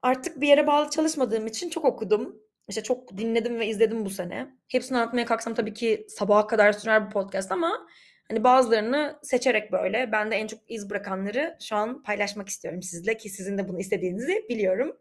Artık 0.01 0.41
bir 0.41 0.47
yere 0.47 0.67
bağlı 0.67 0.89
çalışmadığım 0.89 1.47
için 1.47 1.69
çok 1.69 1.85
okudum. 1.85 2.35
İşte 2.67 2.83
çok 2.83 3.17
dinledim 3.17 3.59
ve 3.59 3.67
izledim 3.67 4.05
bu 4.05 4.09
sene. 4.09 4.47
Hepsini 4.67 4.97
anlatmaya 4.97 5.25
kalksam 5.25 5.53
tabii 5.53 5.73
ki 5.73 6.05
sabaha 6.09 6.47
kadar 6.47 6.73
sürer 6.73 7.07
bu 7.07 7.09
podcast 7.09 7.51
ama 7.51 7.87
hani 8.29 8.43
bazılarını 8.43 9.19
seçerek 9.23 9.71
böyle 9.71 10.11
ben 10.11 10.31
de 10.31 10.35
en 10.35 10.47
çok 10.47 10.59
iz 10.67 10.89
bırakanları 10.89 11.57
şu 11.61 11.75
an 11.75 12.03
paylaşmak 12.03 12.49
istiyorum 12.49 12.83
sizle 12.83 13.17
ki 13.17 13.29
sizin 13.29 13.57
de 13.57 13.67
bunu 13.67 13.79
istediğinizi 13.79 14.45
biliyorum. 14.49 14.97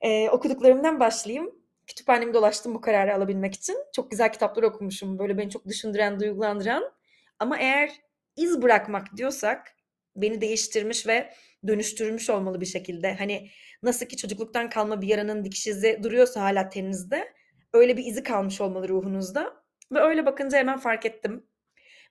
Ee, 0.00 0.28
okuduklarımdan 0.30 1.00
başlayayım 1.00 1.54
kütüphanemi 1.86 2.34
dolaştım 2.34 2.74
bu 2.74 2.80
kararı 2.80 3.14
alabilmek 3.14 3.54
için. 3.54 3.76
Çok 3.92 4.10
güzel 4.10 4.32
kitaplar 4.32 4.62
okumuşum. 4.62 5.18
Böyle 5.18 5.38
beni 5.38 5.50
çok 5.50 5.66
düşündüren, 5.66 6.20
duygulandıran. 6.20 6.92
Ama 7.38 7.58
eğer 7.58 7.90
iz 8.36 8.62
bırakmak 8.62 9.16
diyorsak 9.16 9.76
beni 10.16 10.40
değiştirmiş 10.40 11.06
ve 11.06 11.34
dönüştürmüş 11.66 12.30
olmalı 12.30 12.60
bir 12.60 12.66
şekilde. 12.66 13.14
Hani 13.14 13.50
nasıl 13.82 14.06
ki 14.06 14.16
çocukluktan 14.16 14.70
kalma 14.70 15.02
bir 15.02 15.06
yaranın 15.06 15.44
dikiş 15.44 15.66
izi 15.66 16.00
duruyorsa 16.02 16.42
hala 16.42 16.68
teninizde 16.68 17.32
öyle 17.72 17.96
bir 17.96 18.04
izi 18.04 18.22
kalmış 18.22 18.60
olmalı 18.60 18.88
ruhunuzda. 18.88 19.64
Ve 19.92 20.00
öyle 20.00 20.26
bakınca 20.26 20.58
hemen 20.58 20.78
fark 20.78 21.06
ettim. 21.06 21.46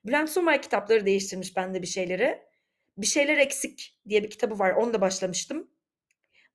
Bülent 0.04 0.30
Somay 0.30 0.60
kitapları 0.60 1.06
değiştirmiş 1.06 1.56
bende 1.56 1.82
bir 1.82 1.86
şeyleri. 1.86 2.42
Bir 2.98 3.06
şeyler 3.06 3.38
eksik 3.38 3.98
diye 4.08 4.22
bir 4.22 4.30
kitabı 4.30 4.58
var. 4.58 4.70
Onu 4.70 4.94
da 4.94 5.00
başlamıştım. 5.00 5.70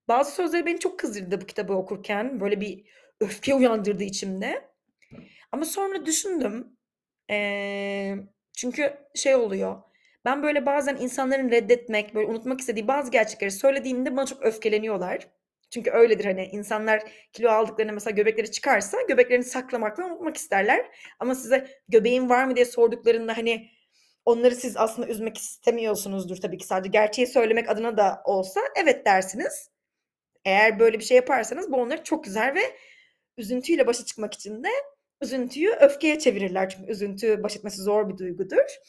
Bazı 0.07 0.31
sözleri 0.31 0.65
beni 0.65 0.79
çok 0.79 0.99
kızdırdı 0.99 1.41
bu 1.41 1.45
kitabı 1.45 1.73
okurken. 1.73 2.39
Böyle 2.39 2.61
bir 2.61 2.85
öfke 3.19 3.55
uyandırdı 3.55 4.03
içimde. 4.03 4.69
Ama 5.51 5.65
sonra 5.65 6.05
düşündüm. 6.05 6.77
Ee, 7.29 8.15
çünkü 8.57 8.97
şey 9.15 9.35
oluyor. 9.35 9.81
Ben 10.25 10.43
böyle 10.43 10.65
bazen 10.65 10.95
insanların 10.95 11.51
reddetmek, 11.51 12.15
böyle 12.15 12.27
unutmak 12.27 12.59
istediği 12.59 12.87
bazı 12.87 13.11
gerçekleri 13.11 13.51
söylediğimde 13.51 14.17
bana 14.17 14.25
çok 14.25 14.41
öfkeleniyorlar. 14.41 15.27
Çünkü 15.69 15.91
öyledir 15.91 16.25
hani 16.25 16.45
insanlar 16.45 17.03
kilo 17.33 17.49
aldıklarında 17.49 17.93
mesela 17.93 18.15
göbekleri 18.15 18.51
çıkarsa 18.51 18.97
göbeklerini 19.01 19.43
saklamakla 19.43 20.05
unutmak 20.05 20.37
isterler. 20.37 20.85
Ama 21.19 21.35
size 21.35 21.67
göbeğin 21.89 22.29
var 22.29 22.45
mı 22.45 22.55
diye 22.55 22.65
sorduklarında 22.65 23.37
hani 23.37 23.69
onları 24.25 24.55
siz 24.55 24.77
aslında 24.77 25.07
üzmek 25.07 25.37
istemiyorsunuzdur 25.37 26.35
tabii 26.37 26.57
ki 26.57 26.65
sadece 26.65 26.89
gerçeği 26.89 27.27
söylemek 27.27 27.69
adına 27.69 27.97
da 27.97 28.21
olsa 28.25 28.61
evet 28.75 29.05
dersiniz. 29.05 29.69
Eğer 30.45 30.79
böyle 30.79 30.99
bir 30.99 31.03
şey 31.03 31.15
yaparsanız 31.15 31.71
bu 31.71 31.75
onları 31.81 32.03
çok 32.03 32.23
güzel 32.23 32.55
ve 32.55 32.61
üzüntüyle 33.37 33.87
başa 33.87 34.05
çıkmak 34.05 34.33
için 34.33 34.63
de 34.63 34.69
üzüntüyü 35.21 35.71
öfkeye 35.71 36.19
çevirirler. 36.19 36.69
Çünkü 36.69 36.91
üzüntü 36.91 37.43
baş 37.43 37.57
etmesi 37.57 37.81
zor 37.81 38.09
bir 38.09 38.17
duygudur. 38.17 38.79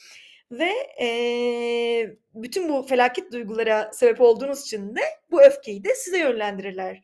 Ve 0.51 0.71
e, 1.01 2.17
bütün 2.35 2.69
bu 2.69 2.83
felaket 2.83 3.33
duygulara 3.33 3.93
sebep 3.93 4.21
olduğunuz 4.21 4.61
için 4.61 4.97
de 4.97 5.01
bu 5.31 5.43
öfkeyi 5.43 5.85
de 5.85 5.95
size 5.95 6.19
yönlendirirler. 6.19 7.03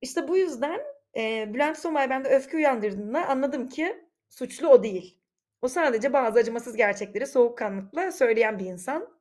İşte 0.00 0.28
bu 0.28 0.36
yüzden 0.36 0.80
e, 1.16 1.54
Bülent 1.54 1.78
Somay 1.78 2.10
bende 2.10 2.28
öfke 2.28 2.56
uyandırdığında 2.56 3.26
anladım 3.26 3.68
ki 3.68 4.04
suçlu 4.28 4.68
o 4.68 4.82
değil. 4.82 5.18
O 5.62 5.68
sadece 5.68 6.12
bazı 6.12 6.38
acımasız 6.38 6.76
gerçekleri 6.76 7.26
soğukkanlıkla 7.26 8.12
söyleyen 8.12 8.58
bir 8.58 8.66
insan. 8.66 9.14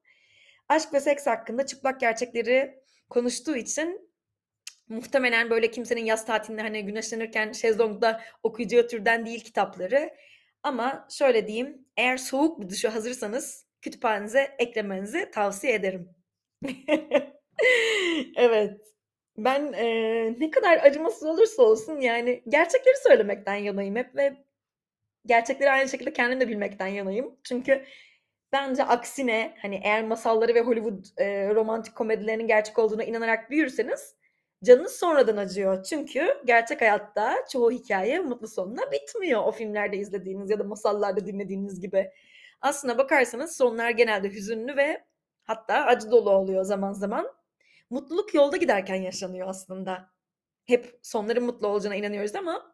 Aşk 0.69 0.93
ve 0.93 0.99
seks 0.99 1.27
hakkında 1.27 1.65
çıplak 1.65 1.99
gerçekleri 1.99 2.79
konuştuğu 3.09 3.55
için 3.55 4.12
muhtemelen 4.89 5.49
böyle 5.49 5.71
kimsenin 5.71 6.05
yaz 6.05 6.25
tatilinde 6.25 6.61
hani 6.61 6.85
güneşlenirken 6.85 7.51
şezlongda 7.51 8.21
okuyacağı 8.43 8.87
türden 8.87 9.25
değil 9.25 9.43
kitapları. 9.43 10.13
Ama 10.63 11.07
şöyle 11.11 11.47
diyeyim, 11.47 11.85
eğer 11.97 12.17
soğuk 12.17 12.61
bir 12.61 12.69
duşa 12.69 12.95
hazırsanız 12.95 13.67
kütüphanenize 13.81 14.55
eklemenizi 14.59 15.31
tavsiye 15.31 15.73
ederim. 15.73 16.09
evet. 18.35 18.81
Ben 19.37 19.73
e, 19.73 19.85
ne 20.39 20.51
kadar 20.51 20.77
acımasız 20.77 21.23
olursa 21.23 21.63
olsun 21.63 21.99
yani 21.99 22.43
gerçekleri 22.47 22.95
söylemekten 23.03 23.55
yanayım 23.55 23.95
hep 23.95 24.15
ve 24.15 24.33
gerçekleri 25.25 25.71
aynı 25.71 25.89
şekilde 25.89 26.13
kendim 26.13 26.39
de 26.41 26.47
bilmekten 26.47 26.87
yanayım. 26.87 27.35
Çünkü 27.43 27.85
bence 28.51 28.83
aksine 28.83 29.55
hani 29.61 29.81
eğer 29.83 30.03
masalları 30.03 30.55
ve 30.55 30.61
Hollywood 30.61 31.05
e, 31.17 31.55
romantik 31.55 31.95
komedilerinin 31.95 32.47
gerçek 32.47 32.79
olduğuna 32.79 33.03
inanarak 33.03 33.49
büyürseniz 33.51 34.15
canınız 34.63 34.91
sonradan 34.91 35.37
acıyor. 35.37 35.83
Çünkü 35.83 36.41
gerçek 36.45 36.81
hayatta 36.81 37.35
çoğu 37.51 37.71
hikaye 37.71 38.19
mutlu 38.19 38.47
sonuna 38.47 38.91
bitmiyor. 38.91 39.43
O 39.43 39.51
filmlerde 39.51 39.97
izlediğiniz 39.97 40.49
ya 40.49 40.59
da 40.59 40.63
masallarda 40.63 41.25
dinlediğiniz 41.25 41.79
gibi. 41.79 42.11
Aslına 42.61 42.97
bakarsanız 42.97 43.57
sonlar 43.57 43.89
genelde 43.89 44.29
hüzünlü 44.29 44.77
ve 44.77 45.05
hatta 45.43 45.75
acı 45.75 46.11
dolu 46.11 46.29
oluyor 46.29 46.63
zaman 46.63 46.93
zaman. 46.93 47.27
Mutluluk 47.89 48.33
yolda 48.33 48.57
giderken 48.57 48.95
yaşanıyor 48.95 49.47
aslında. 49.47 50.13
Hep 50.65 50.99
sonların 51.01 51.43
mutlu 51.43 51.67
olacağına 51.67 51.95
inanıyoruz 51.95 52.35
ama 52.35 52.73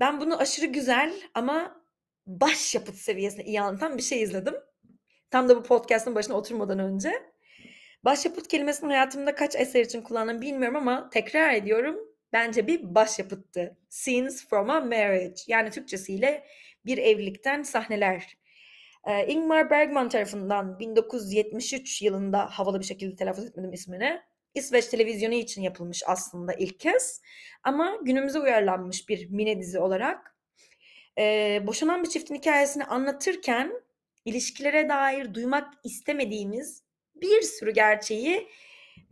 Ben 0.00 0.20
bunu 0.20 0.38
aşırı 0.38 0.66
güzel 0.66 1.14
ama 1.34 1.82
başyapıt 2.26 2.94
seviyesinde 2.94 3.44
iyi 3.44 3.60
anlatan 3.60 3.96
bir 3.96 4.02
şey 4.02 4.22
izledim. 4.22 4.54
Tam 5.30 5.48
da 5.48 5.56
bu 5.56 5.62
podcast'ın 5.62 6.14
başına 6.14 6.36
oturmadan 6.36 6.78
önce. 6.78 7.35
Başyapıt 8.06 8.48
kelimesini 8.48 8.88
hayatımda 8.88 9.34
kaç 9.34 9.56
eser 9.56 9.84
için 9.84 10.02
kullandım 10.02 10.40
bilmiyorum 10.40 10.76
ama 10.76 11.10
tekrar 11.10 11.54
ediyorum. 11.54 11.96
Bence 12.32 12.66
bir 12.66 12.94
başyapıttı. 12.94 13.76
Scenes 13.88 14.48
from 14.48 14.70
a 14.70 14.80
Marriage. 14.80 15.42
Yani 15.46 15.70
Türkçesiyle 15.70 16.46
bir 16.84 16.98
evlilikten 16.98 17.62
sahneler. 17.62 18.38
Ee, 19.06 19.26
Ingmar 19.26 19.70
Bergman 19.70 20.08
tarafından 20.08 20.78
1973 20.78 22.02
yılında 22.02 22.46
havalı 22.46 22.80
bir 22.80 22.84
şekilde 22.84 23.16
telaffuz 23.16 23.44
etmedim 23.44 23.72
ismini. 23.72 24.20
İsveç 24.54 24.86
televizyonu 24.86 25.34
için 25.34 25.62
yapılmış 25.62 26.02
aslında 26.06 26.52
ilk 26.52 26.80
kez. 26.80 27.22
Ama 27.62 27.98
günümüze 28.02 28.38
uyarlanmış 28.38 29.08
bir 29.08 29.30
mini 29.30 29.60
dizi 29.60 29.78
olarak. 29.78 30.36
Ee, 31.18 31.62
boşanan 31.66 32.02
bir 32.02 32.08
çiftin 32.08 32.34
hikayesini 32.34 32.84
anlatırken 32.84 33.72
ilişkilere 34.24 34.88
dair 34.88 35.34
duymak 35.34 35.74
istemediğimiz 35.84 36.85
bir 37.22 37.42
sürü 37.42 37.70
gerçeği 37.70 38.48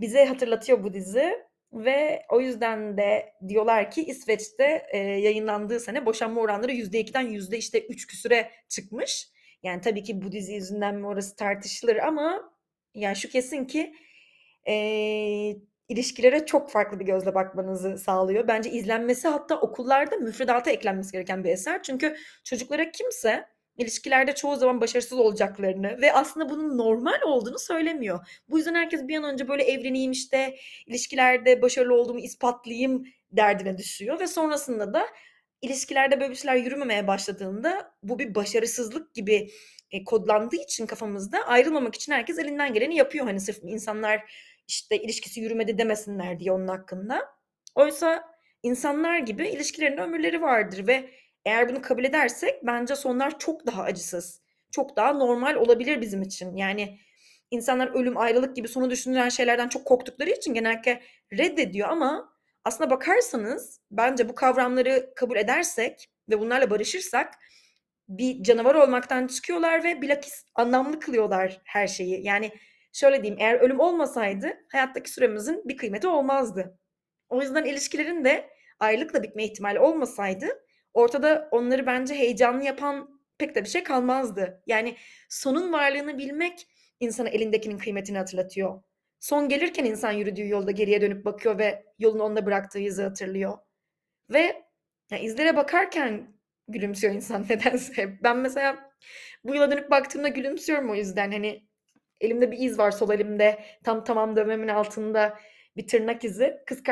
bize 0.00 0.24
hatırlatıyor 0.24 0.84
bu 0.84 0.94
dizi. 0.94 1.44
Ve 1.72 2.22
o 2.28 2.40
yüzden 2.40 2.96
de 2.96 3.32
diyorlar 3.48 3.90
ki 3.90 4.04
İsveç'te 4.04 4.86
e, 4.92 4.98
yayınlandığı 4.98 5.80
sene 5.80 6.06
boşanma 6.06 6.40
oranları 6.40 6.72
%2'den 6.72 7.20
yüzde 7.20 7.58
işte 7.58 7.86
3 7.86 8.06
küsüre 8.06 8.50
çıkmış. 8.68 9.28
Yani 9.62 9.80
tabii 9.80 10.02
ki 10.02 10.22
bu 10.22 10.32
dizi 10.32 10.52
yüzünden 10.52 10.94
mi 10.94 11.06
orası 11.06 11.36
tartışılır 11.36 11.96
ama 11.96 12.52
yani 12.94 13.16
şu 13.16 13.28
kesin 13.28 13.64
ki 13.64 13.94
e, 14.68 14.74
ilişkilere 15.88 16.46
çok 16.46 16.70
farklı 16.70 17.00
bir 17.00 17.04
gözle 17.04 17.34
bakmanızı 17.34 17.98
sağlıyor. 17.98 18.48
Bence 18.48 18.70
izlenmesi 18.70 19.28
hatta 19.28 19.60
okullarda 19.60 20.16
müfredata 20.16 20.70
eklenmesi 20.70 21.12
gereken 21.12 21.44
bir 21.44 21.50
eser. 21.50 21.82
Çünkü 21.82 22.16
çocuklara 22.44 22.90
kimse 22.90 23.46
ilişkilerde 23.78 24.34
çoğu 24.34 24.56
zaman 24.56 24.80
başarısız 24.80 25.18
olacaklarını 25.18 26.00
ve 26.00 26.12
aslında 26.12 26.48
bunun 26.48 26.78
normal 26.78 27.22
olduğunu 27.22 27.58
söylemiyor. 27.58 28.42
Bu 28.48 28.58
yüzden 28.58 28.74
herkes 28.74 29.08
bir 29.08 29.16
an 29.16 29.24
önce 29.24 29.48
böyle 29.48 29.62
evleneyim 29.62 30.12
işte 30.12 30.56
ilişkilerde 30.86 31.62
başarılı 31.62 31.94
olduğumu 31.94 32.20
ispatlayayım 32.20 33.04
derdine 33.32 33.78
düşüyor 33.78 34.20
ve 34.20 34.26
sonrasında 34.26 34.94
da 34.94 35.06
ilişkilerde 35.62 36.20
böyle 36.20 36.30
bir 36.30 36.36
şeyler 36.36 36.56
yürümemeye 36.56 37.06
başladığında 37.06 37.94
bu 38.02 38.18
bir 38.18 38.34
başarısızlık 38.34 39.14
gibi 39.14 39.50
e, 39.90 40.04
kodlandığı 40.04 40.56
için 40.56 40.86
kafamızda 40.86 41.38
ayrılmamak 41.46 41.94
için 41.94 42.12
herkes 42.12 42.38
elinden 42.38 42.74
geleni 42.74 42.96
yapıyor. 42.96 43.26
Hani 43.26 43.40
sırf 43.40 43.58
insanlar 43.62 44.32
işte 44.68 44.98
ilişkisi 44.98 45.40
yürümedi 45.40 45.78
demesinler 45.78 46.40
diye 46.40 46.52
onun 46.52 46.68
hakkında. 46.68 47.22
Oysa 47.74 48.34
insanlar 48.62 49.18
gibi 49.18 49.48
ilişkilerin 49.48 49.98
ömürleri 49.98 50.42
vardır 50.42 50.86
ve 50.86 51.10
eğer 51.44 51.68
bunu 51.68 51.82
kabul 51.82 52.04
edersek 52.04 52.66
bence 52.66 52.96
sonlar 52.96 53.38
çok 53.38 53.66
daha 53.66 53.82
acısız. 53.82 54.40
Çok 54.70 54.96
daha 54.96 55.12
normal 55.12 55.54
olabilir 55.54 56.00
bizim 56.00 56.22
için. 56.22 56.56
Yani 56.56 56.98
insanlar 57.50 57.94
ölüm, 57.94 58.16
ayrılık 58.16 58.56
gibi 58.56 58.68
sonu 58.68 58.90
düşünülen 58.90 59.28
şeylerden 59.28 59.68
çok 59.68 59.84
korktukları 59.84 60.30
için 60.30 60.54
genellikle 60.54 61.02
reddediyor 61.32 61.88
ama 61.88 62.34
aslına 62.64 62.90
bakarsanız 62.90 63.80
bence 63.90 64.28
bu 64.28 64.34
kavramları 64.34 65.12
kabul 65.16 65.36
edersek 65.36 66.08
ve 66.30 66.40
bunlarla 66.40 66.70
barışırsak 66.70 67.34
bir 68.08 68.42
canavar 68.42 68.74
olmaktan 68.74 69.26
çıkıyorlar 69.26 69.84
ve 69.84 70.02
bilakis 70.02 70.44
anlamlı 70.54 71.00
kılıyorlar 71.00 71.60
her 71.64 71.86
şeyi. 71.86 72.26
Yani 72.26 72.52
şöyle 72.92 73.22
diyeyim 73.22 73.40
eğer 73.40 73.54
ölüm 73.54 73.80
olmasaydı 73.80 74.52
hayattaki 74.72 75.10
süremizin 75.10 75.62
bir 75.64 75.76
kıymeti 75.76 76.08
olmazdı. 76.08 76.78
O 77.28 77.42
yüzden 77.42 77.64
ilişkilerin 77.64 78.24
de 78.24 78.50
ayrılıkla 78.80 79.22
bitme 79.22 79.44
ihtimali 79.44 79.80
olmasaydı 79.80 80.46
ortada 80.94 81.48
onları 81.50 81.86
bence 81.86 82.14
heyecanlı 82.14 82.64
yapan 82.64 83.20
pek 83.38 83.54
de 83.54 83.64
bir 83.64 83.68
şey 83.68 83.84
kalmazdı. 83.84 84.62
Yani 84.66 84.96
sonun 85.28 85.72
varlığını 85.72 86.18
bilmek 86.18 86.66
insana 87.00 87.28
elindekinin 87.28 87.78
kıymetini 87.78 88.18
hatırlatıyor. 88.18 88.82
Son 89.20 89.48
gelirken 89.48 89.84
insan 89.84 90.12
yürüdüğü 90.12 90.48
yolda 90.48 90.70
geriye 90.70 91.00
dönüp 91.00 91.24
bakıyor 91.24 91.58
ve 91.58 91.84
yolun 91.98 92.18
onda 92.18 92.46
bıraktığı 92.46 92.78
izi 92.78 93.02
hatırlıyor. 93.02 93.58
Ve 94.30 94.64
yani 95.10 95.22
izlere 95.22 95.56
bakarken 95.56 96.34
gülümsüyor 96.68 97.14
insan 97.14 97.42
nedense. 97.50 98.18
Ben 98.22 98.38
mesela 98.38 98.90
bu 99.44 99.54
yola 99.54 99.70
dönüp 99.70 99.90
baktığımda 99.90 100.28
gülümsüyorum 100.28 100.90
o 100.90 100.94
yüzden. 100.94 101.32
Hani 101.32 101.66
elimde 102.20 102.50
bir 102.50 102.58
iz 102.58 102.78
var 102.78 102.90
sol 102.90 103.10
elimde. 103.10 103.64
Tam 103.84 104.04
tamam 104.04 104.36
dövmemin 104.36 104.68
altında 104.68 105.38
bir 105.76 105.86
tırnak 105.86 106.24
izi. 106.24 106.62
Kız 106.66 106.82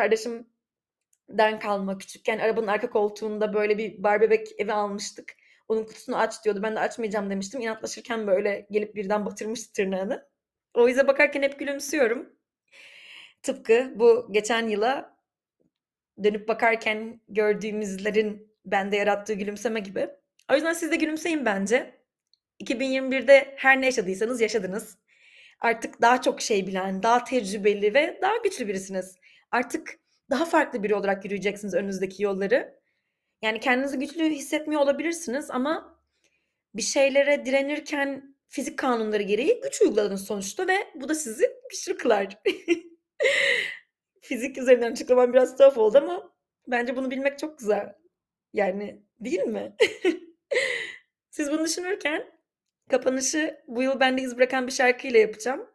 kardeşimden 1.33 1.59
kalma. 1.59 1.99
Küçükken 1.99 2.39
arabanın 2.39 2.67
arka 2.67 2.91
koltuğunda 2.91 3.55
böyle 3.55 3.79
bir 3.79 4.03
bar 4.03 4.21
bebek 4.21 4.49
evi 4.59 4.73
almıştık. 4.73 5.35
Onun 5.69 5.85
kutusunu 5.85 6.17
aç 6.17 6.45
diyordu. 6.45 6.61
Ben 6.63 6.77
de 6.77 6.81
açmayacağım 6.81 7.31
demiştim. 7.31 7.61
İnatlaşırken 7.61 8.27
böyle 8.27 8.67
gelip 8.71 8.95
birden 8.95 9.27
batırmıştı 9.27 9.73
tırnağını. 9.73 10.29
O 10.75 10.89
ize 10.89 11.07
bakarken 11.07 11.43
hep 11.43 11.59
gülümsüyorum. 11.59 12.33
Tıpkı 13.43 13.93
bu 13.97 14.29
geçen 14.33 14.69
yıla 14.69 15.17
dönüp 16.23 16.49
bakarken 16.49 17.21
gördüğümüzlerin 17.29 18.53
bende 18.65 18.97
yarattığı 18.97 19.35
gülümseme 19.35 19.81
gibi. 19.81 20.09
O 20.51 20.55
yüzden 20.55 20.73
siz 20.73 20.91
de 20.91 20.97
gülümseyin 20.97 21.45
bence. 21.45 22.03
2021'de 22.61 23.55
her 23.57 23.81
ne 23.81 23.87
yaşadıysanız 23.87 24.41
yaşadınız. 24.41 24.99
Artık 25.61 26.01
daha 26.01 26.23
çok 26.23 26.41
şey 26.41 26.67
bilen, 26.67 27.03
daha 27.03 27.25
tecrübeli 27.25 27.95
ve 27.95 28.19
daha 28.23 28.37
güçlü 28.45 28.69
birisiniz. 28.69 29.17
Artık 29.51 30.02
daha 30.33 30.45
farklı 30.45 30.83
biri 30.83 30.95
olarak 30.95 31.25
yürüyeceksiniz 31.25 31.75
önünüzdeki 31.75 32.23
yolları. 32.23 32.81
Yani 33.43 33.61
kendinizi 33.61 33.99
güçlü 33.99 34.25
hissetmiyor 34.25 34.83
olabilirsiniz 34.83 35.51
ama 35.51 36.03
bir 36.75 36.83
şeylere 36.83 37.47
direnirken 37.47 38.37
fizik 38.49 38.79
kanunları 38.79 39.23
gereği 39.23 39.61
güç 39.61 39.83
uyguladınız 39.83 40.25
sonuçta 40.25 40.69
ve 40.69 40.77
bu 40.95 41.09
da 41.09 41.15
sizi 41.15 41.51
güçlü 41.71 41.97
kılar. 41.97 42.39
fizik 44.21 44.59
üzerinden 44.59 44.93
açıklamam 44.93 45.33
biraz 45.33 45.57
tuhaf 45.57 45.79
oldu 45.79 45.99
ama 45.99 46.33
bence 46.69 46.97
bunu 46.97 47.11
bilmek 47.11 47.39
çok 47.39 47.59
güzel. 47.59 47.95
Yani 48.53 49.03
değil 49.21 49.43
mi? 49.43 49.77
Siz 51.31 51.51
bunu 51.51 51.65
düşünürken 51.65 52.27
kapanışı 52.91 53.63
bu 53.67 53.83
yıl 53.83 54.01
bende 54.01 54.23
iz 54.23 54.37
bırakan 54.37 54.67
bir 54.67 54.73
şarkıyla 54.73 55.21
yapacağım. 55.21 55.71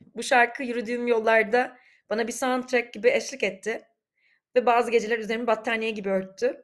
Bu 0.00 0.22
şarkı 0.22 0.62
yürüdüğüm 0.62 1.06
yollarda 1.06 1.76
bana 2.10 2.26
bir 2.26 2.32
soundtrack 2.32 2.92
gibi 2.92 3.10
eşlik 3.10 3.42
etti. 3.42 3.82
Ve 4.56 4.66
bazı 4.66 4.90
geceler 4.90 5.18
üzerimi 5.18 5.46
battaniye 5.46 5.90
gibi 5.90 6.08
örttü. 6.08 6.62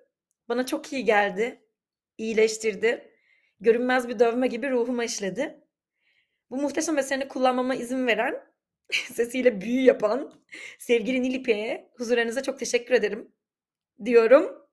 Bana 0.49 0.67
çok 0.67 0.93
iyi 0.93 1.05
geldi. 1.05 1.61
iyileştirdi. 2.19 3.13
Görünmez 3.61 4.09
bir 4.09 4.19
dövme 4.19 4.47
gibi 4.47 4.71
ruhuma 4.71 5.05
işledi. 5.05 5.61
Bu 6.51 6.57
muhteşem 6.57 6.99
eserini 6.99 7.29
kullanmama 7.29 7.75
izin 7.75 8.07
veren, 8.07 8.45
sesiyle 8.93 9.61
büyü 9.61 9.81
yapan 9.85 10.35
sevgili 10.79 11.23
Nilipe'ye 11.23 11.91
huzurlarınıza 11.97 12.43
çok 12.43 12.59
teşekkür 12.59 12.95
ederim 12.95 13.33
diyorum. 14.05 14.67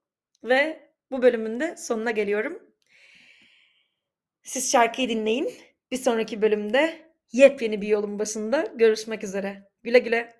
Ve 0.43 0.89
bu 1.11 1.21
bölümün 1.21 1.59
de 1.59 1.77
sonuna 1.77 2.11
geliyorum. 2.11 2.63
Siz 4.43 4.71
şarkıyı 4.71 5.09
dinleyin. 5.09 5.53
Bir 5.91 5.97
sonraki 5.97 6.41
bölümde 6.41 7.11
yepyeni 7.31 7.81
bir 7.81 7.87
yolun 7.87 8.19
başında 8.19 8.73
görüşmek 8.75 9.23
üzere. 9.23 9.69
Güle 9.83 9.99
güle. 9.99 10.37